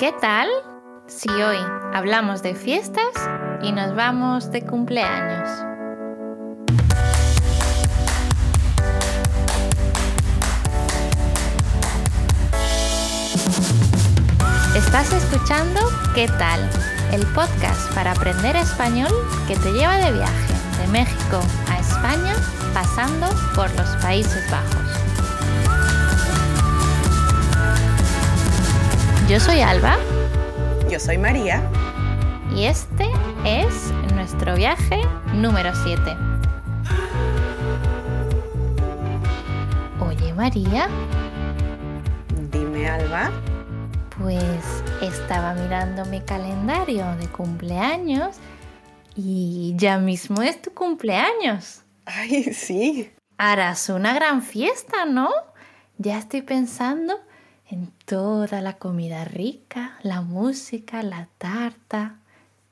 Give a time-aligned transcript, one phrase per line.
[0.00, 0.48] ¿Qué tal
[1.06, 1.58] si hoy
[1.92, 3.06] hablamos de fiestas
[3.62, 5.48] y nos vamos de cumpleaños?
[14.74, 15.80] Estás escuchando
[16.12, 16.68] ¿Qué tal?
[17.12, 19.12] El podcast para aprender español
[19.46, 21.40] que te lleva de viaje de México
[21.70, 22.34] a España
[22.74, 24.83] pasando por los Países Bajos.
[29.26, 29.96] Yo soy Alba.
[30.90, 31.62] Yo soy María.
[32.54, 33.08] Y este
[33.46, 35.00] es nuestro viaje
[35.32, 36.14] número 7.
[39.98, 40.88] Oye María.
[42.52, 43.30] Dime Alba.
[44.20, 48.36] Pues estaba mirando mi calendario de cumpleaños
[49.16, 51.80] y ya mismo es tu cumpleaños.
[52.04, 53.10] Ay, sí.
[53.38, 55.30] Harás una gran fiesta, ¿no?
[55.96, 57.18] Ya estoy pensando
[57.68, 62.18] en toda la comida rica, la música, la tarta.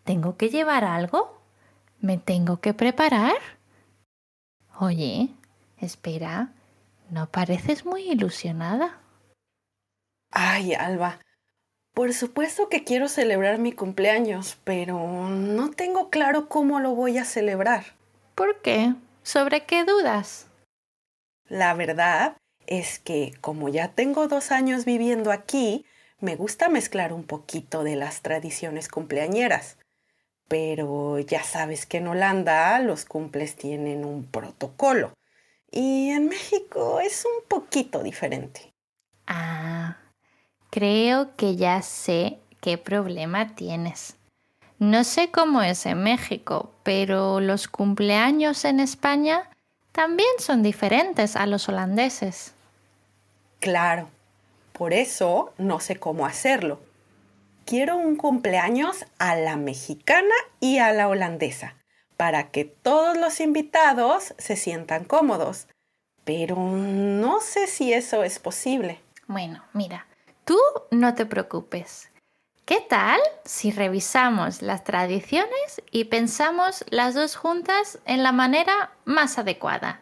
[0.05, 1.41] ¿Tengo que llevar algo?
[2.01, 3.37] ¿Me tengo que preparar?
[4.79, 5.31] Oye,
[5.79, 6.53] espera,
[7.11, 8.99] ¿no pareces muy ilusionada?
[10.31, 11.21] Ay, Alba,
[11.95, 17.25] por supuesto que quiero celebrar mi cumpleaños, pero no tengo claro cómo lo voy a
[17.25, 17.85] celebrar.
[18.35, 18.95] ¿Por qué?
[19.23, 20.49] ¿Sobre qué dudas?
[21.49, 25.85] La verdad es que como ya tengo dos años viviendo aquí,
[26.21, 29.77] me gusta mezclar un poquito de las tradiciones cumpleañeras.
[30.49, 35.13] Pero ya sabes que en Holanda los cumples tienen un protocolo
[35.71, 38.73] y en México es un poquito diferente.
[39.27, 39.97] Ah,
[40.71, 44.17] creo que ya sé qué problema tienes.
[44.79, 49.49] No sé cómo es en México, pero los cumpleaños en España
[49.93, 52.55] también son diferentes a los holandeses.
[53.61, 54.09] Claro,
[54.73, 56.81] por eso no sé cómo hacerlo.
[57.65, 61.77] Quiero un cumpleaños a la mexicana y a la holandesa,
[62.17, 65.69] para que todos los invitados se sientan cómodos.
[66.25, 69.01] Pero no sé si eso es posible.
[69.27, 70.07] Bueno, mira,
[70.45, 70.59] tú
[70.91, 72.12] no te preocupes.
[72.65, 79.37] ¿Qué tal si revisamos las tradiciones y pensamos las dos juntas en la manera más
[79.37, 80.01] adecuada?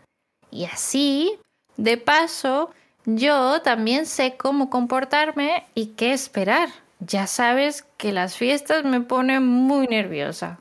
[0.50, 1.38] Y así,
[1.78, 2.70] de paso,
[3.06, 6.68] yo también sé cómo comportarme y qué esperar.
[6.98, 10.60] Ya sabes que las fiestas me ponen muy nerviosa.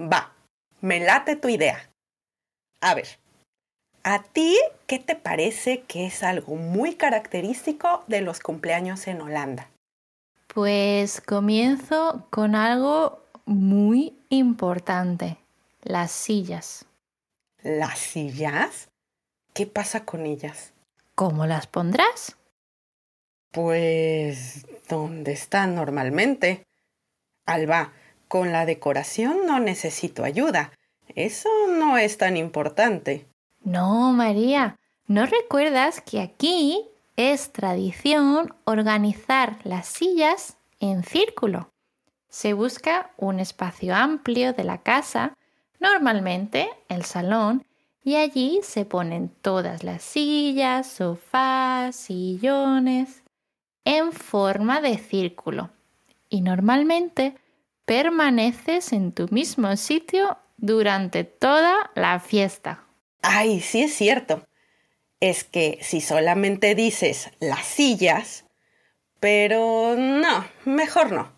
[0.00, 0.32] Va,
[0.80, 1.90] me late tu idea.
[2.80, 3.18] A ver,
[4.02, 4.56] ¿a ti
[4.86, 9.68] qué te parece que es algo muy característico de los cumpleaños en Holanda?
[10.54, 15.36] Pues comienzo con algo muy importante,
[15.82, 16.86] las sillas.
[17.64, 18.88] ¿Las sillas?
[19.52, 20.72] ¿Qué pasa con ellas?
[21.16, 22.36] ¿Cómo las pondrás?
[23.50, 26.68] Pues ¿dónde están normalmente.
[27.46, 27.92] Alba,
[28.28, 30.70] con la decoración no necesito ayuda.
[31.16, 33.26] Eso no es tan importante.
[33.64, 34.78] No, María,
[35.08, 41.70] ¿no recuerdas que aquí es tradición organizar las sillas en círculo.
[42.28, 45.36] Se busca un espacio amplio de la casa,
[45.78, 47.64] normalmente el salón,
[48.02, 53.22] y allí se ponen todas las sillas, sofás, sillones,
[53.84, 55.70] en forma de círculo.
[56.28, 57.36] Y normalmente
[57.84, 62.84] permaneces en tu mismo sitio durante toda la fiesta.
[63.22, 64.44] Ay, sí es cierto
[65.20, 68.44] es que si solamente dices las sillas,
[69.20, 71.32] pero no, mejor no.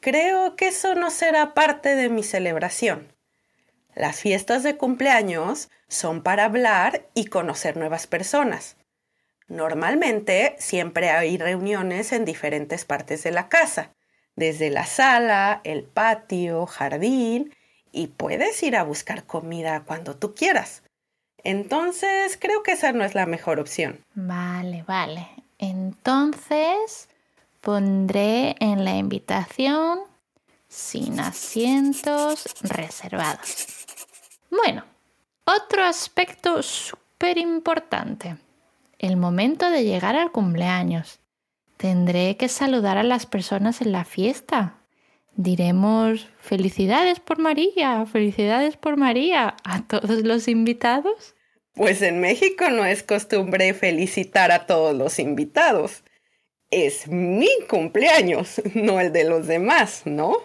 [0.00, 3.12] Creo que eso no será parte de mi celebración.
[3.94, 8.76] Las fiestas de cumpleaños son para hablar y conocer nuevas personas.
[9.48, 13.94] Normalmente siempre hay reuniones en diferentes partes de la casa,
[14.36, 17.52] desde la sala, el patio, jardín,
[17.90, 20.83] y puedes ir a buscar comida cuando tú quieras.
[21.44, 24.00] Entonces, creo que esa no es la mejor opción.
[24.14, 25.28] Vale, vale.
[25.58, 27.08] Entonces,
[27.60, 30.00] pondré en la invitación
[30.68, 33.86] sin asientos reservados.
[34.50, 34.84] Bueno,
[35.44, 38.36] otro aspecto súper importante.
[38.98, 41.20] El momento de llegar al cumpleaños.
[41.76, 44.78] Tendré que saludar a las personas en la fiesta.
[45.36, 51.34] Diremos felicidades por María, felicidades por María a todos los invitados.
[51.74, 56.04] Pues en México no es costumbre felicitar a todos los invitados.
[56.70, 60.36] Es mi cumpleaños, no el de los demás, ¿no?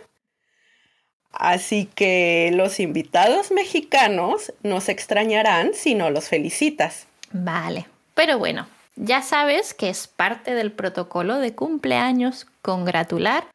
[1.31, 7.05] Así que los invitados mexicanos nos extrañarán si no los felicitas.
[7.31, 7.85] Vale,
[8.15, 13.47] pero bueno, ya sabes que es parte del protocolo de cumpleaños congratular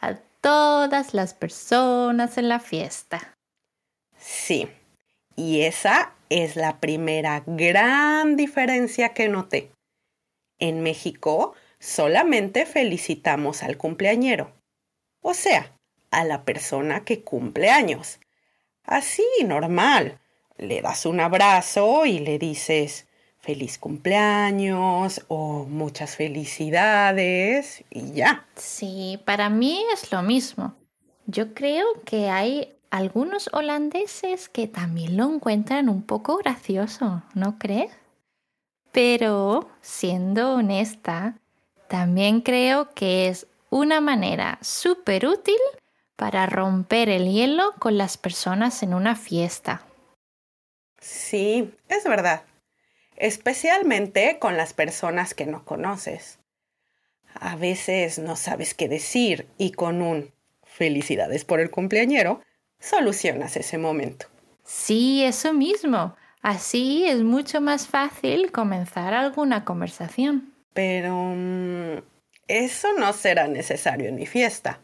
[0.00, 3.34] a todas las personas en la fiesta.
[4.16, 4.68] Sí,
[5.34, 9.72] y esa es la primera gran diferencia que noté.
[10.58, 14.52] En México solamente felicitamos al cumpleañero,
[15.20, 15.76] o sea,
[16.10, 18.20] a la persona que cumple años.
[18.84, 20.20] Así, normal.
[20.56, 23.06] Le das un abrazo y le dices
[23.38, 28.46] feliz cumpleaños o muchas felicidades y ya.
[28.56, 30.74] Sí, para mí es lo mismo.
[31.26, 37.92] Yo creo que hay algunos holandeses que también lo encuentran un poco gracioso, ¿no crees?
[38.90, 41.38] Pero, siendo honesta,
[41.88, 45.58] también creo que es una manera súper útil
[46.16, 49.82] para romper el hielo con las personas en una fiesta.
[50.98, 52.44] Sí, es verdad.
[53.16, 56.38] Especialmente con las personas que no conoces.
[57.34, 60.32] A veces no sabes qué decir y con un
[60.64, 62.40] felicidades por el cumpleañero
[62.78, 64.26] solucionas ese momento.
[64.64, 66.16] Sí, eso mismo.
[66.42, 70.52] Así es mucho más fácil comenzar alguna conversación.
[70.74, 72.02] Pero mm,
[72.48, 74.80] eso no será necesario en mi fiesta.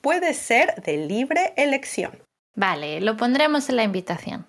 [0.00, 2.22] Puede ser de libre elección.
[2.54, 4.46] Vale, lo pondremos en la invitación.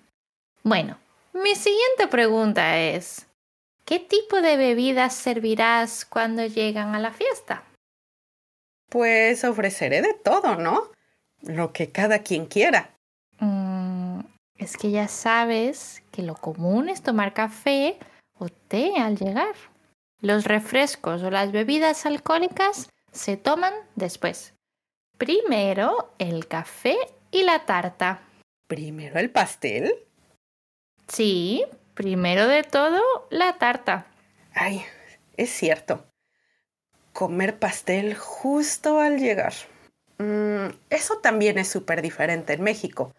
[0.62, 0.98] Bueno,
[1.32, 3.26] mi siguiente pregunta es,
[3.84, 7.64] ¿qué tipo de bebidas servirás cuando llegan a la fiesta?
[8.88, 10.90] Pues ofreceré de todo, ¿no?
[11.42, 12.90] Lo que cada quien quiera.
[13.38, 14.20] Mm,
[14.56, 17.98] es que ya sabes que lo común es tomar café
[18.38, 19.54] o té al llegar.
[20.20, 24.54] Los refrescos o las bebidas alcohólicas se toman después.
[25.16, 26.96] Primero el café
[27.30, 28.20] y la tarta.
[28.66, 29.94] ¿Primero el pastel?
[31.08, 31.64] Sí,
[31.94, 33.00] primero de todo
[33.30, 34.06] la tarta.
[34.54, 34.84] Ay,
[35.36, 36.04] es cierto.
[37.12, 39.54] Comer pastel justo al llegar.
[40.18, 40.47] Mm,
[40.90, 43.14] eso también es súper diferente en México.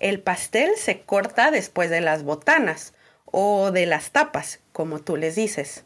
[0.00, 2.94] El pastel se corta después de las botanas
[3.24, 5.84] o de las tapas, como tú les dices.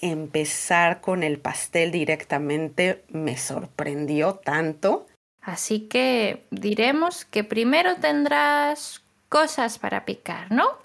[0.00, 5.06] Empezar con el pastel directamente me sorprendió tanto.
[5.40, 10.78] Así que diremos que primero tendrás cosas para picar, ¿no?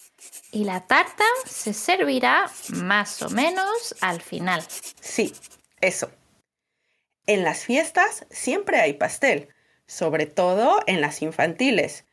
[0.51, 4.63] Y la tarta se servirá más o menos al final.
[4.99, 5.33] Sí,
[5.79, 6.09] eso.
[7.27, 9.49] En las fiestas siempre hay pastel,
[9.85, 12.05] sobre todo en las infantiles,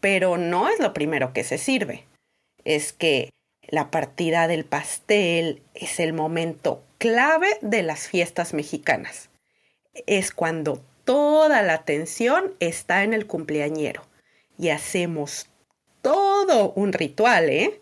[0.00, 2.06] pero no es lo primero que se sirve.
[2.64, 3.30] Es que
[3.68, 9.30] la partida del pastel es el momento clave de las fiestas mexicanas.
[10.06, 14.02] Es cuando toda la atención está en el cumpleañero
[14.58, 15.48] y hacemos
[16.02, 17.80] todo un ritual, ¿eh?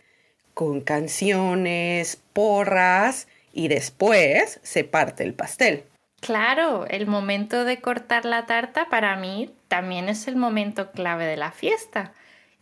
[0.55, 5.85] Con canciones, porras y después se parte el pastel.
[6.21, 11.37] Claro, el momento de cortar la tarta para mí también es el momento clave de
[11.37, 12.13] la fiesta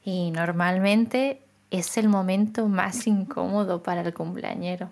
[0.05, 4.90] y normalmente es el momento más incómodo para el cumpleañero.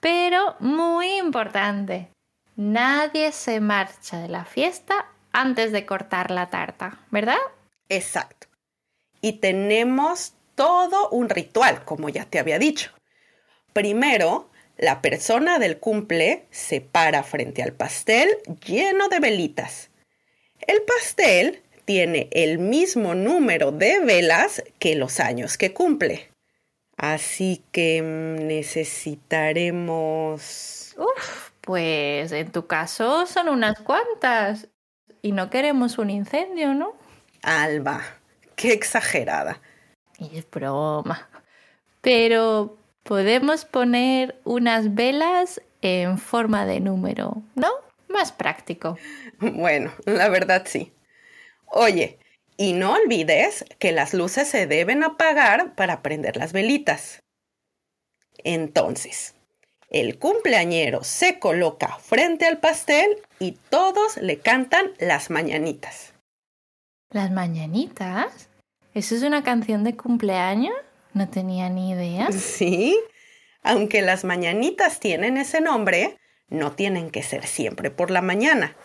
[0.00, 2.08] Pero muy importante,
[2.56, 7.38] nadie se marcha de la fiesta antes de cortar la tarta, ¿verdad?
[7.88, 8.48] Exacto.
[9.20, 12.90] Y tenemos todo un ritual, como ya te había dicho.
[13.72, 18.28] Primero, la persona del cumple se para frente al pastel
[18.66, 19.90] lleno de velitas.
[20.66, 26.30] El pastel tiene el mismo número de velas que los años que cumple.
[26.96, 30.94] Así que mm, necesitaremos...
[30.96, 34.68] Uf, pues en tu caso son unas cuantas.
[35.20, 36.94] Y no queremos un incendio, ¿no?
[37.42, 38.02] Alba,
[38.56, 39.60] qué exagerada.
[40.18, 41.28] Y es broma.
[42.00, 47.68] Pero podemos poner unas velas en forma de número, ¿no?
[48.08, 48.98] Más práctico.
[49.38, 50.92] Bueno, la verdad sí.
[51.66, 52.18] Oye,
[52.56, 57.22] y no olvides que las luces se deben apagar para prender las velitas.
[58.44, 59.34] Entonces,
[59.90, 66.14] el cumpleañero se coloca frente al pastel y todos le cantan las mañanitas.
[67.10, 68.48] ¿Las mañanitas?
[68.94, 70.74] ¿Eso es una canción de cumpleaños?
[71.14, 72.30] No tenía ni idea.
[72.32, 72.98] Sí,
[73.62, 78.76] aunque las mañanitas tienen ese nombre, no tienen que ser siempre por la mañana.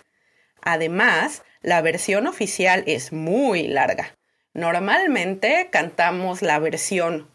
[0.61, 4.15] Además, la versión oficial es muy larga.
[4.53, 7.29] Normalmente cantamos la versión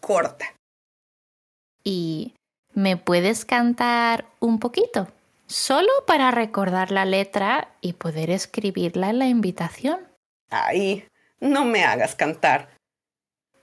[0.00, 0.54] corta.
[1.82, 2.34] ¿Y
[2.72, 5.08] me puedes cantar un poquito?
[5.46, 10.00] Solo para recordar la letra y poder escribirla en la invitación.
[10.50, 11.06] Ay,
[11.40, 12.73] no me hagas cantar.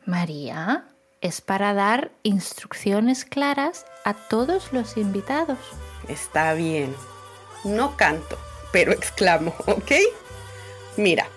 [0.06, 0.86] María,
[1.22, 5.60] es para dar instrucciones claras a todos los invitados.
[6.08, 6.96] Está bien.
[7.64, 8.38] No canto,
[8.72, 9.92] pero exclamo, ¿ok?
[10.98, 11.28] Mira,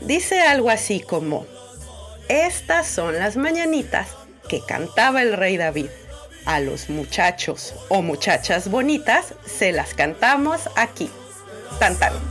[0.00, 1.46] dice algo así como,
[2.28, 4.08] estas son las mañanitas
[4.48, 5.90] que cantaba el rey David.
[6.46, 11.10] A los muchachos o muchachas bonitas se las cantamos aquí.
[11.78, 12.12] Tan tan.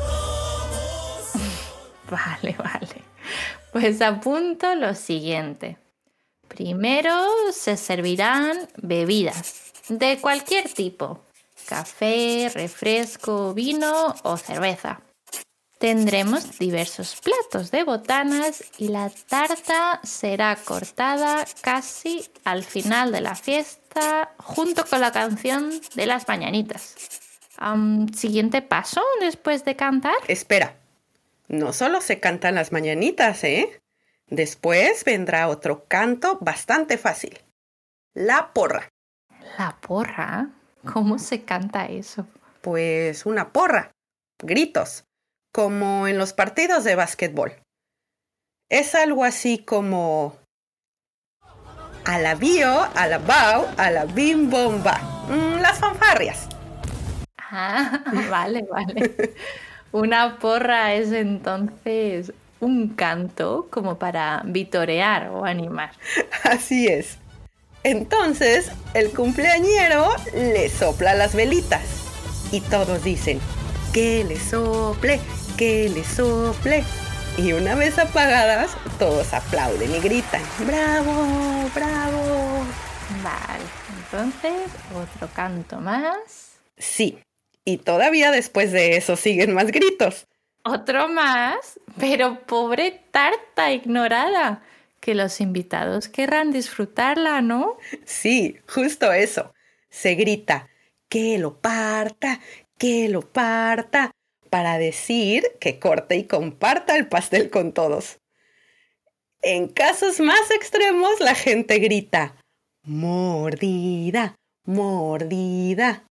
[2.11, 3.01] Vale, vale.
[3.71, 5.77] Pues apunto lo siguiente.
[6.55, 11.19] Primero se servirán bebidas de cualquier tipo.
[11.65, 15.01] Café, refresco, vino o cerveza.
[15.79, 23.33] Tendremos diversos platos de botanas y la tarta será cortada casi al final de la
[23.33, 26.95] fiesta junto con la canción de las mañanitas.
[28.15, 30.15] siguiente paso después de cantar.
[30.27, 30.75] Espera,
[31.47, 33.81] no solo se cantan las mañanitas, ¿eh?
[34.27, 37.39] Después vendrá otro canto bastante fácil.
[38.13, 38.89] La porra.
[39.57, 40.49] ¿La porra?
[40.91, 42.27] ¿Cómo se canta eso?
[42.61, 43.91] Pues una porra.
[44.41, 45.05] Gritos
[45.53, 47.53] como en los partidos de básquetbol.
[48.69, 50.35] Es algo así como
[52.05, 54.99] a la bio, a la bau, a la bim bomba.
[55.29, 56.49] Mm, las fanfarrias.
[57.37, 59.35] Ah, vale, vale.
[59.91, 65.91] Una porra es entonces un canto como para vitorear o animar.
[66.43, 67.17] Así es.
[67.83, 71.83] Entonces, el cumpleañero le sopla las velitas
[72.51, 73.39] y todos dicen,
[73.93, 75.19] que le sople,
[75.57, 76.83] que le sople.
[77.37, 81.69] Y una vez apagadas, todos aplauden y gritan, ¡Bravo!
[81.73, 82.63] ¡Bravo!
[83.23, 83.63] Vale,
[83.97, 86.53] entonces otro canto más.
[86.77, 87.19] Sí,
[87.65, 90.27] y todavía después de eso siguen más gritos.
[90.65, 94.63] Otro más, pero pobre tarta ignorada,
[95.01, 97.77] que los invitados querrán disfrutarla, ¿no?
[98.05, 99.53] Sí, justo eso.
[99.89, 100.69] Se grita,
[101.09, 102.39] que lo parta,
[102.77, 104.11] que lo parta,
[104.49, 108.19] para decir que corte y comparta el pastel con todos.
[109.41, 112.35] En casos más extremos, la gente grita,
[112.83, 116.03] mordida, mordida.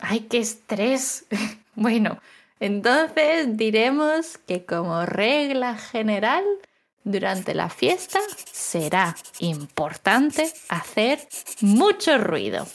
[0.00, 1.24] ¡Ay, qué estrés!
[1.74, 2.20] bueno,
[2.60, 6.44] entonces diremos que como regla general,
[7.04, 8.18] durante la fiesta
[8.50, 11.20] será importante hacer
[11.60, 12.66] mucho ruido.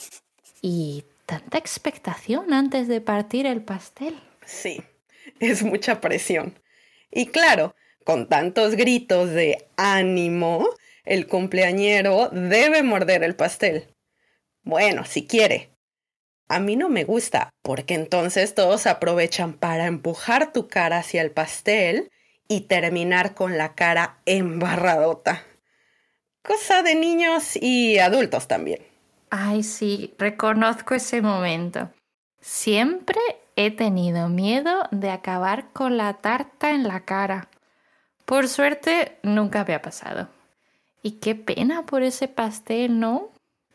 [0.62, 4.18] Y tanta expectación antes de partir el pastel.
[4.44, 4.82] Sí,
[5.40, 6.58] es mucha presión.
[7.10, 10.68] Y claro, con tantos gritos de ánimo,
[11.04, 13.88] el cumpleañero debe morder el pastel.
[14.62, 15.70] Bueno, si quiere.
[16.50, 21.30] A mí no me gusta, porque entonces todos aprovechan para empujar tu cara hacia el
[21.30, 22.10] pastel
[22.48, 25.44] y terminar con la cara embarradota.
[26.42, 28.80] Cosa de niños y adultos también.
[29.30, 31.88] Ay, sí, reconozco ese momento.
[32.40, 33.20] Siempre
[33.54, 37.48] he tenido miedo de acabar con la tarta en la cara.
[38.24, 40.28] Por suerte, nunca me ha pasado.
[41.00, 43.30] Y qué pena por ese pastel, ¿no?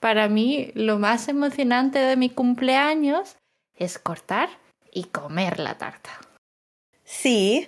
[0.05, 3.37] Para mí, lo más emocionante de mi cumpleaños
[3.75, 4.49] es cortar
[4.91, 6.11] y comer la tarta.
[7.03, 7.67] Sí,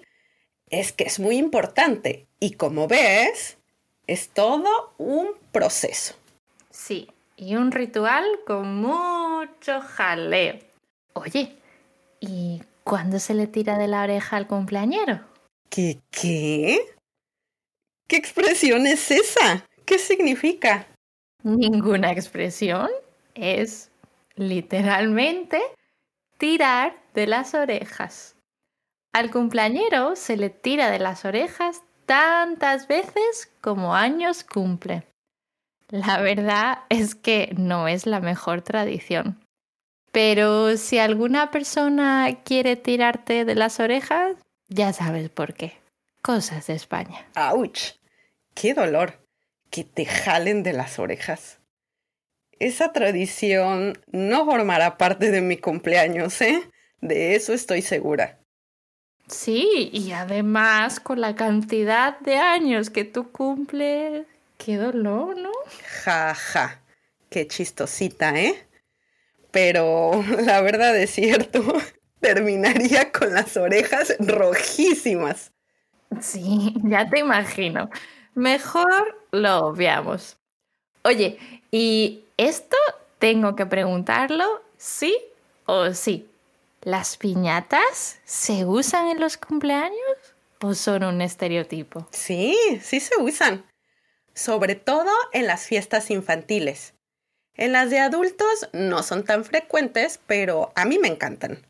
[0.70, 2.28] es que es muy importante.
[2.40, 3.58] Y como ves,
[4.06, 6.14] es todo un proceso.
[6.70, 10.60] Sí, y un ritual con mucho jaleo.
[11.14, 11.58] Oye,
[12.20, 15.22] ¿y cuándo se le tira de la oreja al cumpleañero?
[15.72, 16.86] ¿Qué qué?
[18.08, 19.66] ¿Qué expresión es esa?
[19.86, 20.86] ¿Qué significa?
[21.44, 22.90] Ninguna expresión.
[23.36, 23.92] Es
[24.36, 25.62] literalmente
[26.38, 28.36] tirar de las orejas.
[29.14, 35.04] Al cumpleañero se le tira de las orejas tantas veces como años cumple.
[35.90, 39.40] La verdad es que no es la mejor tradición.
[40.12, 44.36] Pero si alguna persona quiere tirarte de las orejas,
[44.68, 45.78] ya sabes por qué.
[46.22, 47.26] Cosas de España.
[47.36, 47.96] ¡Auch!
[48.54, 49.27] ¡Qué dolor!
[49.70, 51.60] Que te jalen de las orejas.
[52.60, 56.62] Esa tradición no formará parte de mi cumpleaños, ¿eh?
[57.02, 58.40] De eso estoy segura.
[59.28, 64.26] Sí, y además con la cantidad de años que tú cumples,
[64.58, 65.52] Qué dolor, ¿no?
[66.04, 66.82] Ja, ja.
[67.30, 68.68] Qué chistosita, ¿eh?
[69.52, 71.62] Pero la verdad es cierto,
[72.20, 75.52] terminaría con las orejas rojísimas.
[76.22, 77.90] Sí, ya te imagino.
[78.38, 80.38] Mejor lo obviamos.
[81.04, 81.40] Oye,
[81.72, 82.78] ¿y esto
[83.18, 85.18] tengo que preguntarlo sí
[85.66, 86.30] o sí?
[86.84, 90.18] ¿Las piñatas se usan en los cumpleaños
[90.62, 92.08] o son un estereotipo?
[92.12, 93.66] Sí, sí se usan
[94.38, 96.94] sobre todo en las fiestas infantiles.
[97.56, 101.66] En las de adultos no son tan frecuentes, pero a mí me encantan.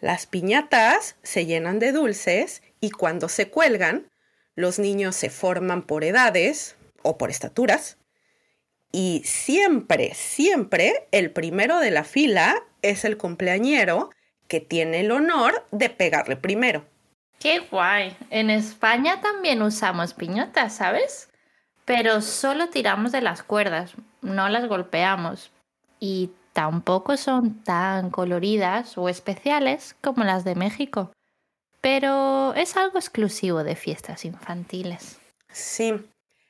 [0.00, 4.11] Las piñatas se llenan de dulces y cuando se cuelgan,
[4.54, 7.98] los niños se forman por edades o por estaturas.
[8.92, 14.10] Y siempre, siempre el primero de la fila es el cumpleañero
[14.48, 16.84] que tiene el honor de pegarle primero.
[17.38, 18.16] ¡Qué guay!
[18.30, 21.30] En España también usamos piñotas, ¿sabes?
[21.84, 25.50] Pero solo tiramos de las cuerdas, no las golpeamos.
[25.98, 31.10] Y tampoco son tan coloridas o especiales como las de México.
[31.82, 35.18] Pero es algo exclusivo de fiestas infantiles.
[35.52, 35.92] Sí,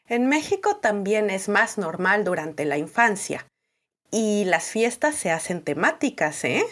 [0.06, 3.46] en México también es más normal durante la infancia.
[4.10, 6.62] Y las fiestas se hacen temáticas, ¿eh?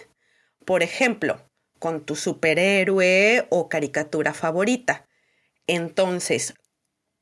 [0.67, 1.41] Por ejemplo,
[1.79, 5.07] con tu superhéroe o caricatura favorita.
[5.67, 6.53] Entonces,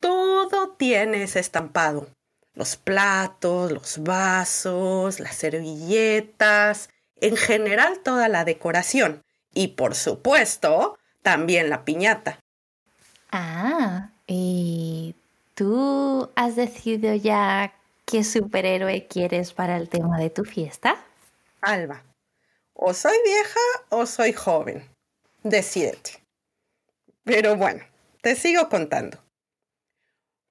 [0.00, 2.08] todo tiene ese estampado.
[2.52, 6.90] Los platos, los vasos, las servilletas,
[7.20, 9.22] en general toda la decoración.
[9.54, 10.98] Y por supuesto,
[11.28, 12.40] también la piñata.
[13.30, 15.14] Ah, ¿y
[15.54, 17.74] tú has decidido ya
[18.06, 20.96] qué superhéroe quieres para el tema de tu fiesta?
[21.60, 22.02] Alba,
[22.72, 24.88] o soy vieja o soy joven.
[25.42, 26.24] Decídete.
[27.24, 27.84] Pero bueno,
[28.22, 29.18] te sigo contando.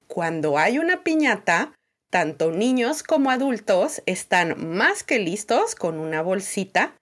[0.05, 1.73] Cuando hay una piñata,
[2.11, 6.93] tanto niños como adultos están más que listos con una bolsita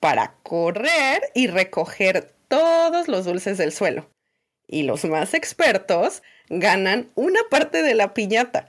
[0.00, 4.10] para correr y recoger todos los dulces del suelo.
[4.66, 8.68] Y los más expertos ganan una parte de la piñata,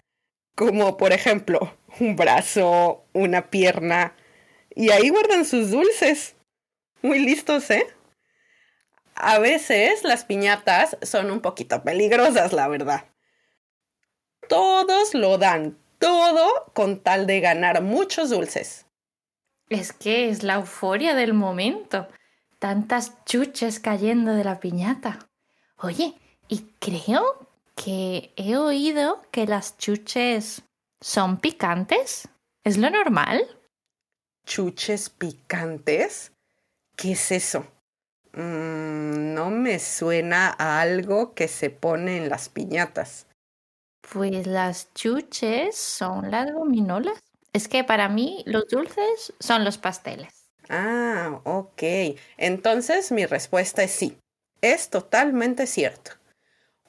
[0.56, 4.16] como por ejemplo un brazo, una pierna,
[4.76, 6.36] y ahí guardan sus dulces.
[7.02, 7.88] Muy listos, ¿eh?
[9.16, 13.06] A veces las piñatas son un poquito peligrosas, la verdad.
[14.48, 18.86] Todos lo dan, todo con tal de ganar muchos dulces.
[19.70, 22.08] Es que es la euforia del momento.
[22.60, 25.20] Tantas chuches cayendo de la piñata.
[25.78, 26.16] Oye,
[26.48, 30.64] y creo que he oído que las chuches
[31.00, 32.28] son picantes.
[32.64, 33.58] ¿Es lo normal?
[34.48, 36.32] chuches picantes?
[36.96, 37.68] ¿Qué es eso?
[38.32, 43.28] Mm, no me suena a algo que se pone en las piñatas.
[44.02, 47.22] Pues las chuches son las gominolas.
[47.52, 50.37] Es que para mí los dulces son los pasteles.
[50.70, 51.84] Ah, ok.
[52.38, 54.18] Entonces mi respuesta es sí.
[54.62, 56.12] Es totalmente cierto.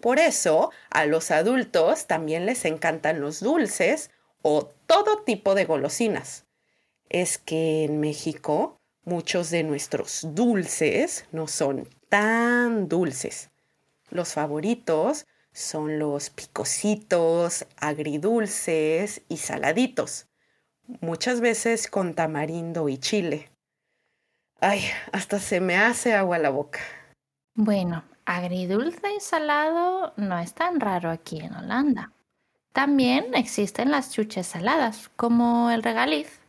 [0.01, 4.11] Por eso a los adultos también les encantan los dulces
[4.43, 6.47] o todo tipo de golosinas
[7.09, 13.51] es que en México muchos de nuestros dulces no son tan dulces.
[14.11, 20.29] Los favoritos son los picositos, agridulces y saladitos,
[21.01, 23.51] muchas veces con tamarindo y chile.
[24.61, 26.81] Ay, hasta se me hace agua la boca.
[27.55, 32.13] Bueno, agridulce y salado no es tan raro aquí en Holanda.
[32.73, 36.41] También existen las chuches saladas, como el regaliz,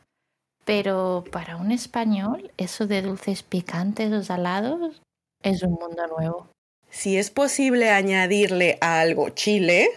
[0.65, 5.01] pero para un español, eso de dulces picantes o salados
[5.41, 6.47] es un mundo nuevo.
[6.89, 9.87] Si es posible añadirle a algo chile,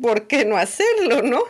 [0.00, 1.40] ¿por qué no hacerlo, no?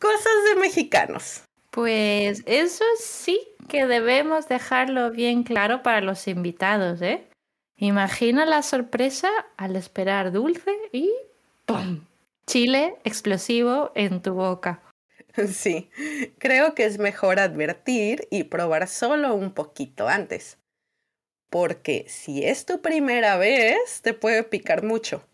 [0.00, 1.42] Cosas de mexicanos.
[1.70, 7.28] Pues eso sí que debemos dejarlo bien claro para los invitados, ¿eh?
[7.76, 11.10] Imagina la sorpresa al esperar dulce y
[11.66, 12.04] ¡pum!
[12.46, 14.82] Chile explosivo en tu boca.
[15.46, 15.88] Sí,
[16.38, 20.58] creo que es mejor advertir y probar solo un poquito antes.
[21.50, 25.24] Porque si es tu primera vez, te puede picar mucho.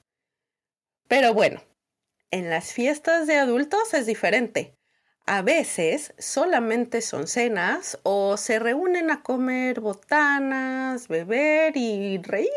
[1.08, 1.62] Pero bueno,
[2.30, 4.75] en las fiestas de adultos es diferente.
[5.26, 12.48] A veces solamente son cenas o se reúnen a comer botanas, beber y reír.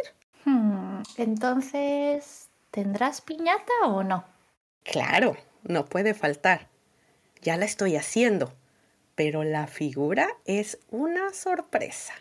[0.45, 4.23] Hmm, entonces, ¿tendrás piñata o no?
[4.83, 6.69] Claro, no puede faltar
[7.41, 8.53] ya la estoy haciendo,
[9.15, 12.13] pero la figura es una sorpresa.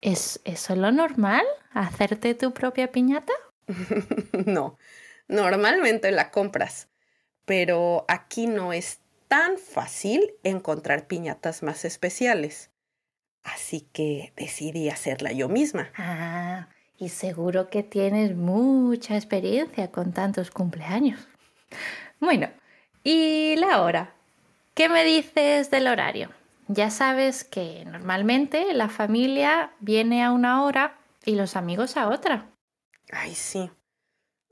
[0.00, 1.44] ¿Es eso lo normal?
[1.72, 3.32] ¿Hacerte tu propia piñata?
[4.46, 4.78] no,
[5.28, 6.88] normalmente la compras,
[7.44, 12.70] pero aquí no es tan fácil encontrar piñatas más especiales.
[13.42, 15.90] Así que decidí hacerla yo misma.
[15.96, 21.28] Ah, y seguro que tienes mucha experiencia con tantos cumpleaños.
[22.18, 22.48] Bueno,
[23.04, 24.14] ¿y la hora?
[24.74, 26.30] ¿Qué me dices del horario?
[26.68, 32.50] Ya sabes que normalmente la familia viene a una hora y los amigos a otra.
[33.12, 33.70] Ay, sí.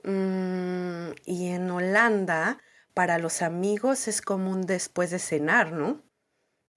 [0.03, 2.59] Mm, y en Holanda,
[2.95, 6.01] para los amigos es común después de cenar, ¿no?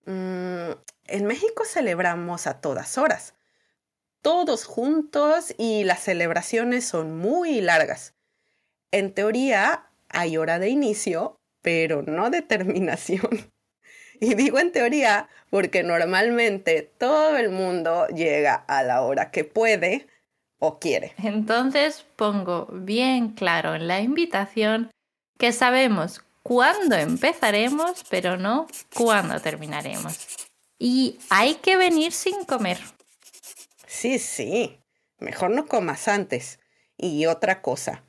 [0.05, 0.73] Mm,
[1.07, 3.35] en México celebramos a todas horas,
[4.21, 8.15] todos juntos y las celebraciones son muy largas.
[8.91, 13.29] En teoría hay hora de inicio, pero no de terminación.
[14.21, 20.09] Y digo en teoría porque normalmente todo el mundo llega a la hora que puede
[20.59, 21.13] o quiere.
[21.19, 24.91] Entonces pongo bien claro en la invitación
[25.39, 30.19] que sabemos cuándo empezaremos, pero no cuándo terminaremos.
[30.79, 32.79] Y hay que venir sin comer.
[33.87, 34.81] Sí, sí.
[35.19, 36.61] Mejor no comas antes.
[36.97, 38.05] Y otra cosa.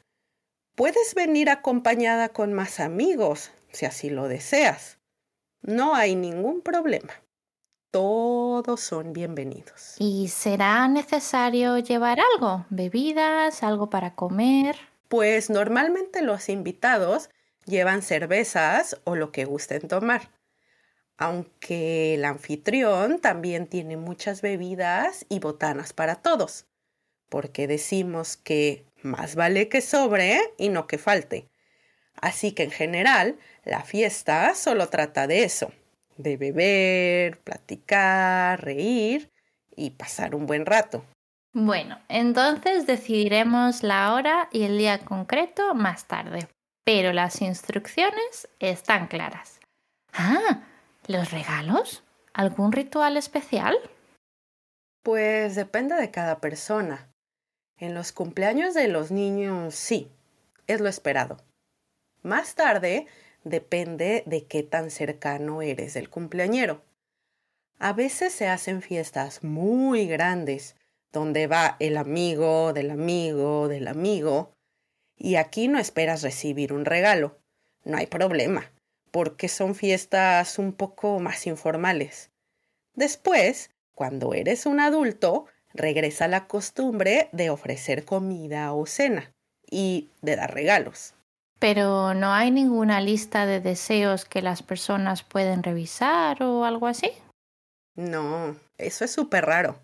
[0.76, 4.98] Puedes venir acompañada con más amigos, si así lo deseas.
[5.62, 7.14] No hay ningún problema.
[7.92, 9.96] Todos son bienvenidos.
[9.98, 12.66] ¿Y será necesario llevar algo?
[12.70, 13.64] ¿Bebidas?
[13.64, 14.78] ¿Algo para comer?
[15.10, 17.32] Pues normalmente los invitados
[17.66, 20.30] llevan cervezas o lo que gusten tomar.
[21.18, 26.68] Aunque el anfitrión también tiene muchas bebidas y botanas para todos,
[27.28, 31.50] porque decimos que más vale que sobre y no que falte.
[32.14, 35.72] Así que en general, la fiesta solo trata de eso,
[36.18, 39.32] de beber, platicar, reír
[39.76, 41.04] y pasar un buen rato.
[41.54, 46.48] Bueno, entonces decidiremos la hora y el día concreto más tarde,
[46.84, 49.60] pero las instrucciones están claras.
[50.14, 50.64] Ah,
[51.08, 52.04] ¿los regalos?
[52.34, 53.76] ¿Algún ritual especial?
[55.02, 57.10] Pues depende de cada persona.
[57.78, 60.12] En los cumpleaños de los niños sí,
[60.68, 61.38] es lo esperado.
[62.22, 63.08] Más tarde
[63.44, 66.84] depende de qué tan cercano eres del cumpleañero.
[67.80, 70.76] A veces se hacen fiestas muy grandes,
[71.12, 74.54] donde va el amigo del amigo del amigo,
[75.18, 77.38] y aquí no esperas recibir un regalo.
[77.84, 78.72] No hay problema,
[79.12, 82.32] porque son fiestas un poco más informales.
[82.94, 89.32] Después, cuando eres un adulto, regresa la costumbre de ofrecer comida o cena
[89.70, 91.14] y de dar regalos.
[91.60, 97.12] Pero no hay ninguna lista de deseos que las personas pueden revisar o algo así.
[97.96, 99.78] No, eso es súper raro.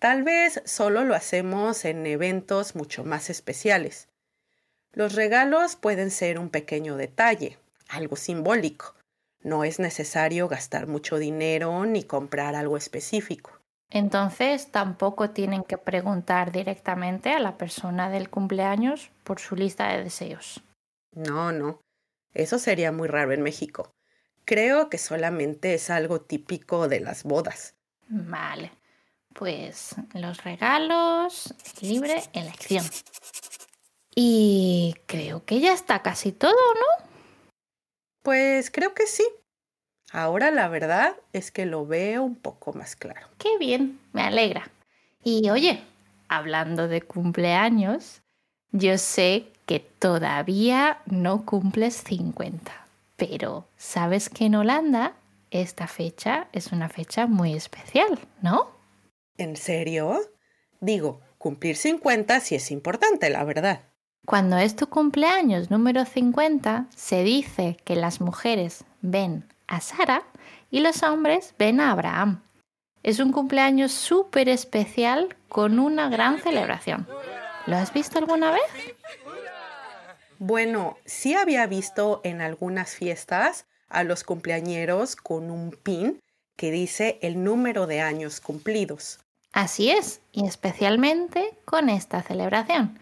[0.00, 4.08] Tal vez solo lo hacemos en eventos mucho más especiales.
[4.92, 7.58] Los regalos pueden ser un pequeño detalle,
[7.90, 8.94] algo simbólico.
[9.42, 13.60] No es necesario gastar mucho dinero ni comprar algo específico.
[13.90, 20.02] Entonces tampoco tienen que preguntar directamente a la persona del cumpleaños por su lista de
[20.02, 20.62] deseos.
[21.12, 21.78] No, no.
[22.32, 23.90] Eso sería muy raro en México.
[24.46, 27.74] Creo que solamente es algo típico de las bodas.
[28.08, 28.72] Vale.
[29.34, 32.84] Pues los regalos, libre elección.
[34.14, 37.06] Y creo que ya está casi todo, ¿no?
[38.22, 39.24] Pues creo que sí.
[40.12, 43.28] Ahora la verdad es que lo veo un poco más claro.
[43.38, 44.70] Qué bien, me alegra.
[45.22, 45.82] Y oye,
[46.28, 48.22] hablando de cumpleaños,
[48.72, 52.72] yo sé que todavía no cumples 50,
[53.16, 55.14] pero sabes que en Holanda
[55.50, 58.79] esta fecha es una fecha muy especial, ¿no?
[59.40, 60.20] ¿En serio?
[60.80, 63.80] Digo, cumplir 50 sí es importante, la verdad.
[64.26, 70.24] Cuando es tu cumpleaños número 50, se dice que las mujeres ven a Sara
[70.70, 72.42] y los hombres ven a Abraham.
[73.02, 77.08] Es un cumpleaños súper especial con una gran celebración.
[77.64, 78.94] ¿Lo has visto alguna vez?
[80.38, 86.20] Bueno, sí había visto en algunas fiestas a los cumpleañeros con un pin
[86.56, 89.20] que dice el número de años cumplidos.
[89.52, 92.98] Así es, y especialmente con esta celebración.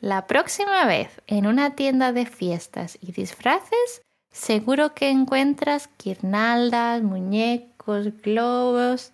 [0.00, 8.20] La próxima vez en una tienda de fiestas y disfraces, seguro que encuentras guirnaldas, muñecos,
[8.22, 9.12] globos,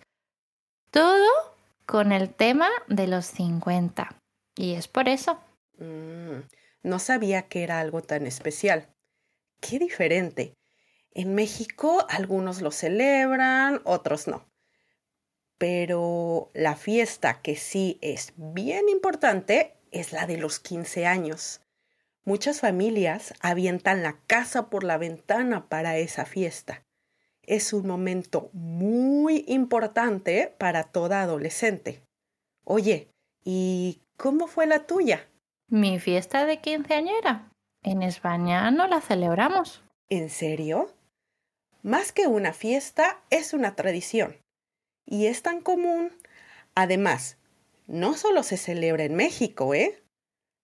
[0.89, 1.29] todo
[1.85, 4.19] con el tema de los 50.
[4.55, 5.39] Y es por eso.
[5.77, 6.41] Mm.
[6.83, 8.89] No sabía que era algo tan especial.
[9.61, 10.53] Qué diferente.
[11.11, 14.50] En México algunos lo celebran, otros no.
[15.61, 21.61] Pero la fiesta que sí es bien importante es la de los 15 años.
[22.25, 26.83] Muchas familias avientan la casa por la ventana para esa fiesta.
[27.43, 32.01] Es un momento muy importante para toda adolescente.
[32.63, 33.11] Oye,
[33.43, 35.29] ¿y cómo fue la tuya?
[35.67, 37.51] Mi fiesta de quinceañera.
[37.83, 39.83] En España no la celebramos.
[40.09, 40.91] ¿En serio?
[41.83, 44.40] Más que una fiesta, es una tradición.
[45.11, 46.11] Y es tan común.
[46.73, 47.37] Además,
[47.85, 50.01] no solo se celebra en México, ¿eh?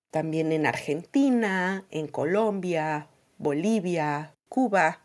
[0.10, 5.01] También en Argentina, en Colombia, Bolivia, Cuba.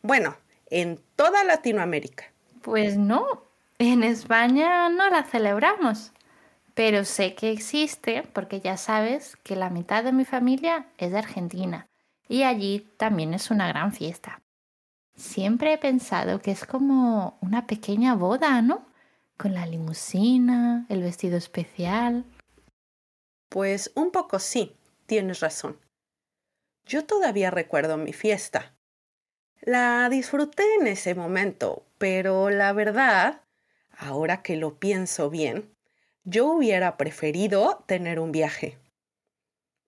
[0.00, 0.36] Bueno,
[0.70, 2.24] en toda Latinoamérica.
[2.62, 3.44] Pues no,
[3.78, 6.12] en España no la celebramos.
[6.74, 11.18] pero sé que existe porque ya sabes que la mitad de mi familia es de
[11.18, 11.86] Argentina
[12.28, 14.42] y allí también es una gran fiesta.
[15.16, 18.86] Siempre he pensado que es como una pequeña boda, ¿no?
[19.38, 22.24] Con la limusina, el vestido especial.
[23.48, 24.76] Pues un poco sí,
[25.06, 25.78] tienes razón.
[26.84, 28.74] Yo todavía recuerdo mi fiesta.
[29.62, 33.40] La disfruté en ese momento, pero la verdad,
[33.96, 35.74] ahora que lo pienso bien,
[36.24, 38.78] yo hubiera preferido tener un viaje.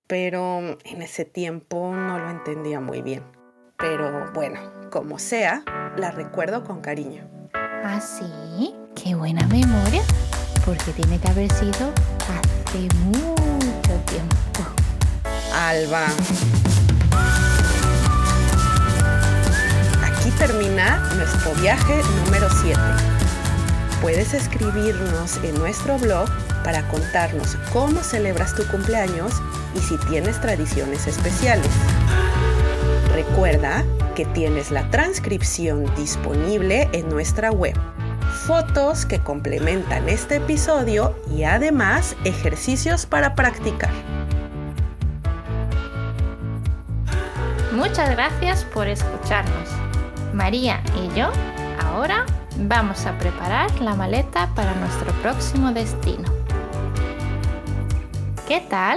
[0.07, 3.23] Pero en ese tiempo no lo entendía muy bien.
[3.77, 5.63] Pero bueno, como sea,
[5.97, 7.29] la recuerdo con cariño.
[7.55, 8.75] ¿Ah, sí?
[8.95, 10.03] ¡Qué buena memoria!
[10.65, 11.93] Porque tiene que haber sido
[12.29, 14.37] hace mucho tiempo.
[15.55, 16.07] Alba.
[20.05, 22.79] Aquí termina nuestro viaje número 7.
[24.01, 26.29] Puedes escribirnos en nuestro blog
[26.63, 29.33] para contarnos cómo celebras tu cumpleaños
[29.75, 31.71] y si tienes tradiciones especiales.
[33.19, 37.77] Recuerda que tienes la transcripción disponible en nuestra web,
[38.47, 43.91] fotos que complementan este episodio y además ejercicios para practicar.
[47.73, 49.69] Muchas gracias por escucharnos.
[50.33, 51.33] María y yo
[51.81, 52.25] ahora
[52.57, 56.33] vamos a preparar la maleta para nuestro próximo destino.
[58.47, 58.97] ¿Qué tal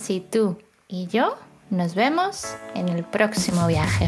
[0.00, 0.56] si tú
[0.88, 1.36] y yo
[1.72, 4.06] nos vemos en el próximo viaje?